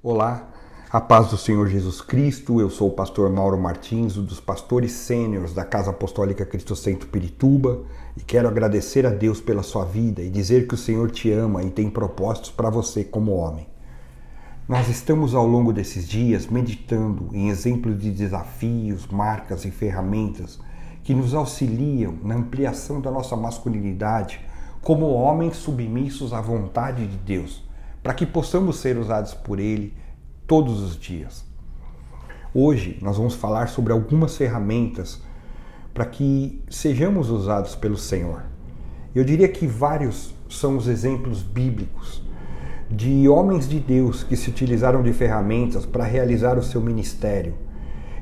[0.00, 0.48] Olá,
[0.92, 2.60] a paz do Senhor Jesus Cristo.
[2.60, 7.08] Eu sou o pastor Mauro Martins, um dos pastores sêniores da Casa Apostólica Cristo Centro
[7.08, 7.82] Pirituba,
[8.16, 11.64] e quero agradecer a Deus pela sua vida e dizer que o Senhor te ama
[11.64, 13.66] e tem propósitos para você como homem.
[14.68, 20.60] Nós estamos ao longo desses dias meditando em exemplos de desafios, marcas e ferramentas
[21.02, 24.38] que nos auxiliam na ampliação da nossa masculinidade
[24.80, 27.66] como homens submissos à vontade de Deus
[28.08, 29.92] para que possamos ser usados por Ele
[30.46, 31.44] todos os dias.
[32.54, 35.20] Hoje nós vamos falar sobre algumas ferramentas
[35.92, 38.44] para que sejamos usados pelo Senhor.
[39.14, 42.22] Eu diria que vários são os exemplos bíblicos
[42.90, 47.56] de homens de Deus que se utilizaram de ferramentas para realizar o seu ministério.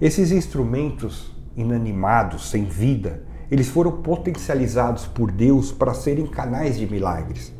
[0.00, 7.52] Esses instrumentos inanimados, sem vida, eles foram potencializados por Deus para serem canais de milagres.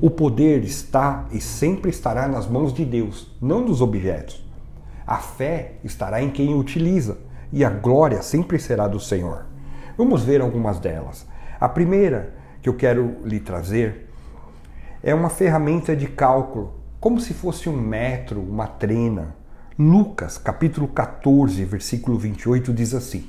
[0.00, 4.44] O poder está e sempre estará nas mãos de Deus, não dos objetos.
[5.06, 7.18] A fé estará em quem utiliza
[7.52, 9.46] e a glória sempre será do Senhor.
[9.96, 11.26] Vamos ver algumas delas.
[11.60, 14.10] A primeira que eu quero lhe trazer
[15.02, 19.36] é uma ferramenta de cálculo, como se fosse um metro, uma trena.
[19.78, 23.28] Lucas, capítulo 14, versículo 28 diz assim: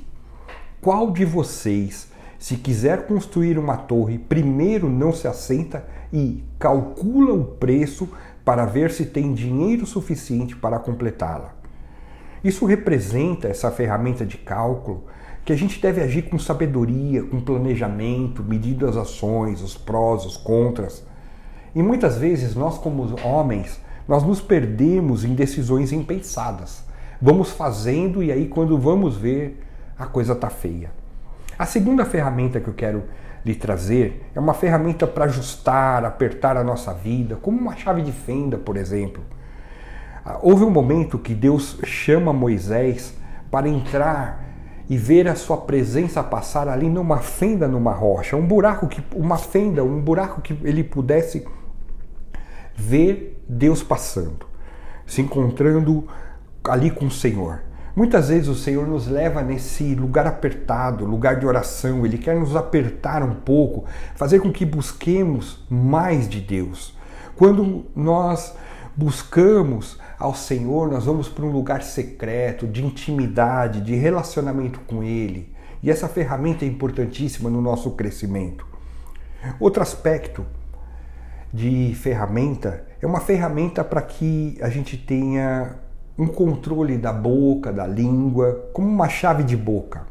[0.80, 7.44] Qual de vocês se quiser construir uma torre, primeiro não se assenta e calcula o
[7.44, 8.08] preço
[8.44, 11.54] para ver se tem dinheiro suficiente para completá-la.
[12.44, 15.04] Isso representa essa ferramenta de cálculo
[15.44, 20.36] que a gente deve agir com sabedoria, com planejamento, medindo as ações, os prós, os
[20.36, 21.04] contras.
[21.74, 26.84] E muitas vezes nós como homens, nós nos perdemos em decisões impensadas.
[27.20, 29.62] Vamos fazendo e aí quando vamos ver,
[29.98, 30.90] a coisa tá feia.
[31.58, 33.04] A segunda ferramenta que eu quero
[33.44, 38.12] lhe trazer é uma ferramenta para ajustar, apertar a nossa vida, como uma chave de
[38.12, 39.22] fenda, por exemplo.
[40.24, 43.16] Ah, houve um momento que Deus chama Moisés
[43.50, 44.44] para entrar
[44.88, 49.38] e ver a sua presença passar ali numa fenda numa rocha, um buraco que uma
[49.38, 51.46] fenda, um buraco que ele pudesse
[52.74, 54.46] ver Deus passando,
[55.06, 56.06] se encontrando
[56.64, 57.65] ali com o Senhor.
[57.96, 62.54] Muitas vezes o Senhor nos leva nesse lugar apertado, lugar de oração, Ele quer nos
[62.54, 66.94] apertar um pouco, fazer com que busquemos mais de Deus.
[67.36, 68.54] Quando nós
[68.94, 75.50] buscamos ao Senhor, nós vamos para um lugar secreto, de intimidade, de relacionamento com Ele.
[75.82, 78.66] E essa ferramenta é importantíssima no nosso crescimento.
[79.58, 80.44] Outro aspecto
[81.50, 85.85] de ferramenta é uma ferramenta para que a gente tenha
[86.18, 90.06] um controle da boca, da língua, como uma chave de boca.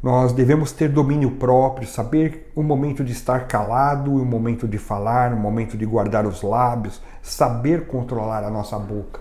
[0.00, 4.78] Nós devemos ter domínio próprio, saber o momento de estar calado e o momento de
[4.78, 9.20] falar, o momento de guardar os lábios, saber controlar a nossa boca.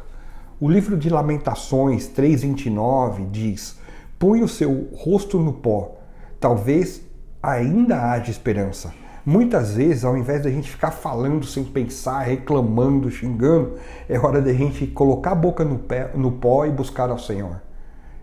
[0.60, 3.80] O livro de Lamentações 3:29 diz:
[4.20, 5.98] "Põe o seu rosto no pó,
[6.40, 7.02] talvez
[7.42, 13.74] ainda haja esperança." Muitas vezes, ao invés da gente ficar falando sem pensar, reclamando, xingando,
[14.08, 17.62] é hora da gente colocar a boca no, pé, no pó e buscar ao Senhor.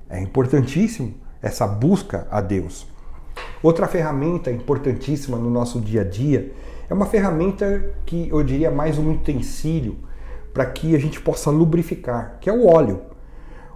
[0.08, 2.86] É importantíssimo essa busca a Deus.
[3.62, 6.54] Outra ferramenta importantíssima no nosso dia a dia
[6.88, 9.98] é uma ferramenta que eu diria mais um utensílio
[10.54, 13.02] para que a gente possa lubrificar, que é o óleo.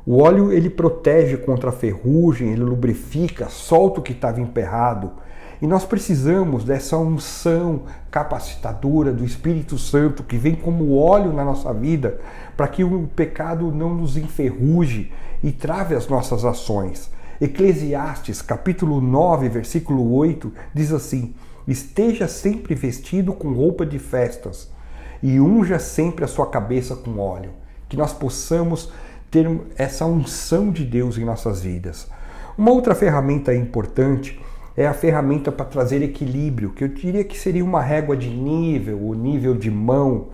[0.07, 5.13] O óleo ele protege contra a ferrugem, ele lubrifica, solta o que estava emperrado,
[5.61, 11.73] e nós precisamos dessa unção capacitadora do Espírito Santo que vem como óleo na nossa
[11.73, 12.21] vida,
[12.57, 17.11] para que o pecado não nos enferruje e trave as nossas ações.
[17.41, 21.35] Eclesiastes, capítulo 9, versículo 8, diz assim:
[21.67, 24.71] Esteja sempre vestido com roupa de festas
[25.23, 27.51] e unja sempre a sua cabeça com óleo.
[27.89, 28.93] Que nós possamos
[29.31, 32.09] ter essa unção de Deus em nossas vidas.
[32.57, 34.41] Uma outra ferramenta importante
[34.79, 38.97] é a ferramenta para trazer equilíbrio, que eu diria que seria uma régua de nível,
[39.03, 40.29] o nível de mão.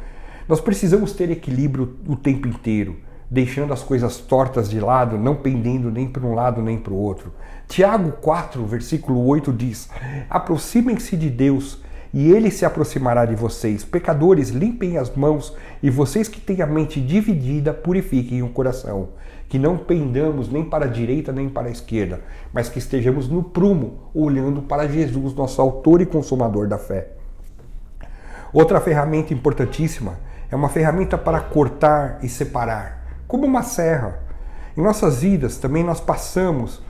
[0.46, 2.94] Nós precisamos ter equilíbrio o tempo inteiro,
[3.30, 6.98] deixando as coisas tortas de lado, não pendendo nem para um lado nem para o
[6.98, 7.32] outro.
[7.66, 9.88] Tiago 4, versículo 8 diz:
[10.28, 11.82] Aproximem-se de Deus
[12.14, 13.84] e ele se aproximará de vocês.
[13.84, 19.10] Pecadores, limpem as mãos, e vocês que têm a mente dividida, purifiquem o coração
[19.48, 22.20] que não pendamos nem para a direita nem para a esquerda,
[22.52, 27.10] mas que estejamos no prumo, olhando para Jesus, nosso autor e consumador da fé.
[28.52, 30.18] Outra ferramenta importantíssima
[30.50, 34.20] é uma ferramenta para cortar e separar, como uma serra.
[34.76, 36.82] Em nossas vidas também nós passamos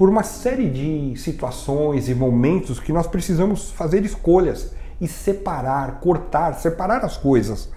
[0.00, 6.54] por uma série de situações e momentos que nós precisamos fazer escolhas e separar, cortar,
[6.54, 7.68] separar as coisas.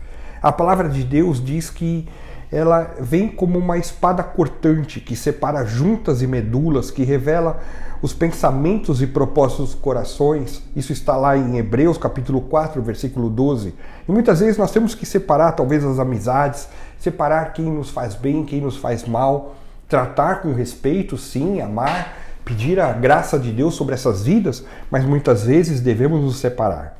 [0.41, 2.07] A palavra de Deus diz que
[2.49, 7.59] ela vem como uma espada cortante que separa juntas e medulas, que revela
[8.01, 10.63] os pensamentos e propósitos dos corações.
[10.73, 13.75] Isso está lá em Hebreus capítulo 4, versículo 12.
[14.07, 18.45] E muitas vezes nós temos que separar talvez as amizades, separar quem nos faz bem,
[18.45, 19.57] quem nos faz mal,
[19.93, 25.43] tratar com respeito, sim, amar, pedir a graça de Deus sobre essas vidas, mas muitas
[25.43, 26.97] vezes devemos nos separar.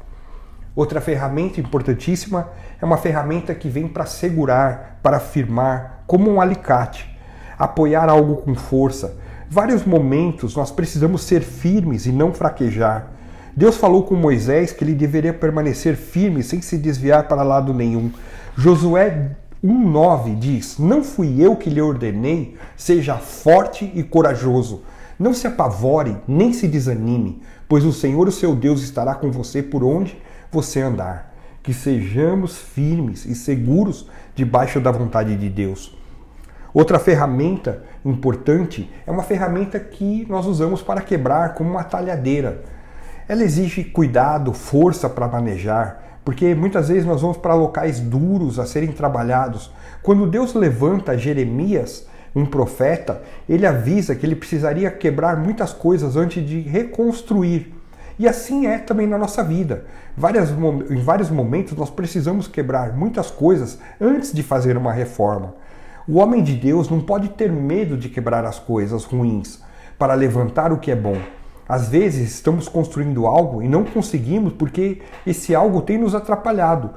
[0.76, 7.10] Outra ferramenta importantíssima é uma ferramenta que vem para segurar, para firmar, como um alicate,
[7.58, 9.18] apoiar algo com força.
[9.50, 13.08] Vários momentos nós precisamos ser firmes e não fraquejar.
[13.58, 18.12] Deus falou com Moisés que ele deveria permanecer firme sem se desviar para lado nenhum.
[18.56, 19.32] Josué
[19.64, 24.82] 1,9 diz: Não fui eu que lhe ordenei, seja forte e corajoso.
[25.18, 29.64] Não se apavore, nem se desanime, pois o Senhor, o seu Deus, estará com você
[29.64, 30.18] por onde
[30.52, 31.34] você andar.
[31.62, 35.98] Que sejamos firmes e seguros debaixo da vontade de Deus.
[36.74, 42.64] Outra ferramenta importante é uma ferramenta que nós usamos para quebrar, como uma talhadeira.
[43.30, 48.66] Ela exige cuidado, força para manejar, porque muitas vezes nós vamos para locais duros a
[48.66, 49.72] serem trabalhados.
[50.02, 56.48] Quando Deus levanta Jeremias, um profeta, ele avisa que ele precisaria quebrar muitas coisas antes
[56.48, 57.74] de reconstruir.
[58.18, 59.86] E assim é também na nossa vida.
[60.16, 65.56] Várias, em vários momentos nós precisamos quebrar muitas coisas antes de fazer uma reforma.
[66.08, 69.62] O homem de Deus não pode ter medo de quebrar as coisas ruins
[69.98, 71.18] para levantar o que é bom.
[71.68, 76.92] Às vezes estamos construindo algo e não conseguimos porque esse algo tem nos atrapalhado.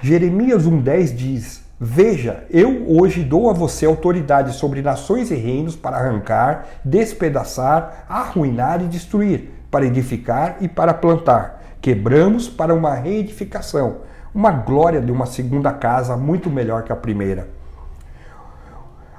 [0.00, 5.96] Jeremias 1,10 diz: Veja, eu hoje dou a você autoridade sobre nações e reinos para
[5.96, 11.60] arrancar, despedaçar, arruinar e destruir para edificar e para plantar.
[11.80, 14.02] Quebramos para uma reedificação,
[14.32, 17.61] uma glória de uma segunda casa muito melhor que a primeira.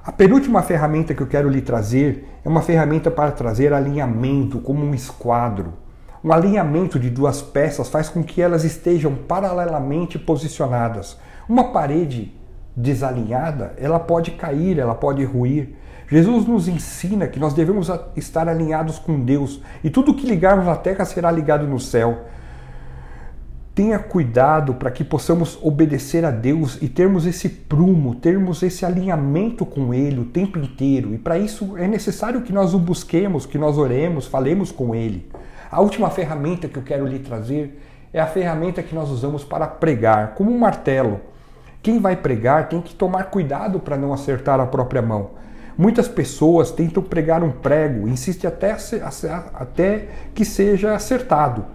[0.05, 4.83] A penúltima ferramenta que eu quero lhe trazer é uma ferramenta para trazer alinhamento, como
[4.83, 5.75] um esquadro.
[6.21, 11.17] Um alinhamento de duas peças faz com que elas estejam paralelamente posicionadas.
[11.47, 12.33] Uma parede
[12.75, 15.73] desalinhada, ela pode cair, ela pode ruir.
[16.09, 20.75] Jesus nos ensina que nós devemos estar alinhados com Deus e tudo que ligarmos na
[20.75, 22.25] terra será ligado no céu.
[23.75, 29.65] Tenha cuidado para que possamos obedecer a Deus e termos esse prumo, termos esse alinhamento
[29.65, 31.11] com Ele o tempo inteiro.
[31.15, 35.27] E para isso é necessário que nós o busquemos, que nós oremos, falemos com Ele.
[35.71, 37.81] A última ferramenta que eu quero lhe trazer
[38.13, 41.19] é a ferramenta que nós usamos para pregar, como um martelo.
[41.81, 45.31] Quem vai pregar tem que tomar cuidado para não acertar a própria mão.
[45.75, 48.77] Muitas pessoas tentam pregar um prego, insiste até,
[49.55, 51.65] até que seja acertado.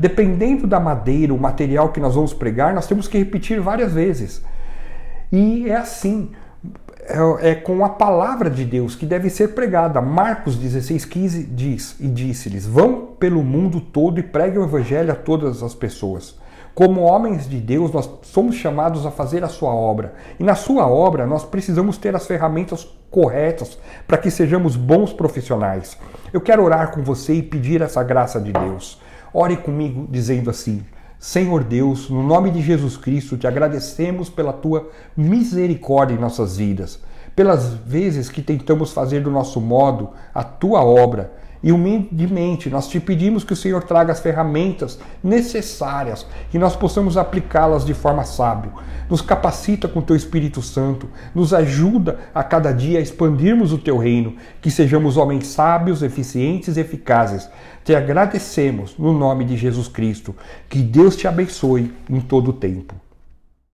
[0.00, 4.42] Dependendo da madeira, o material que nós vamos pregar, nós temos que repetir várias vezes.
[5.30, 6.30] E é assim,
[7.06, 10.00] é, é com a palavra de Deus que deve ser pregada.
[10.00, 15.62] Marcos 16,15 diz: E disse-lhes: Vão pelo mundo todo e preguem o evangelho a todas
[15.62, 16.34] as pessoas.
[16.74, 20.14] Como homens de Deus, nós somos chamados a fazer a sua obra.
[20.38, 25.98] E na sua obra, nós precisamos ter as ferramentas corretas para que sejamos bons profissionais.
[26.32, 28.98] Eu quero orar com você e pedir essa graça de Deus.
[29.32, 30.84] Ore comigo dizendo assim:
[31.18, 37.00] Senhor Deus, no nome de Jesus Cristo, te agradecemos pela tua misericórdia em nossas vidas,
[37.36, 42.98] pelas vezes que tentamos fazer do nosso modo a tua obra e humildemente nós te
[42.98, 48.72] pedimos que o Senhor traga as ferramentas necessárias, que nós possamos aplicá-las de forma sábia.
[49.08, 53.78] Nos capacita com o teu Espírito Santo, nos ajuda a cada dia a expandirmos o
[53.78, 57.50] teu reino, que sejamos homens sábios, eficientes e eficazes.
[57.84, 60.34] Te agradecemos no nome de Jesus Cristo.
[60.68, 62.94] Que Deus te abençoe em todo o tempo.